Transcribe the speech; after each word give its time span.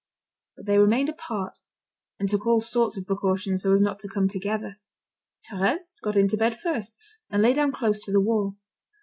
But 0.57 0.65
they 0.65 0.79
remained 0.79 1.09
apart, 1.09 1.59
and 2.19 2.27
took 2.27 2.47
all 2.47 2.59
sorts 2.59 2.97
of 2.97 3.05
precautions 3.05 3.61
so 3.61 3.71
as 3.71 3.83
not 3.83 3.99
to 3.99 4.07
come 4.07 4.27
together. 4.27 4.79
Thérèse 5.47 5.93
got 6.01 6.15
into 6.17 6.37
bed 6.37 6.57
first, 6.59 6.97
and 7.29 7.43
lay 7.43 7.53
down 7.53 7.71
close 7.71 7.99
to 8.05 8.11
the 8.11 8.19
wall. 8.19 8.55